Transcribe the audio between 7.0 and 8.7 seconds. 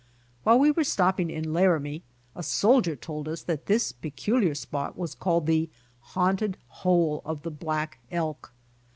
of the Black Elk."